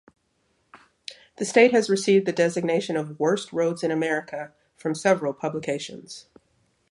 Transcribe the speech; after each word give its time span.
The 1.37 1.45
state 1.45 1.73
has 1.73 1.87
received 1.87 2.25
the 2.25 2.31
designation 2.31 2.97
of 2.97 3.19
"worst 3.19 3.53
roads 3.53 3.83
in 3.83 3.91
America" 3.91 4.51
from 4.75 4.95
several 4.95 5.31
publications. 5.31 6.25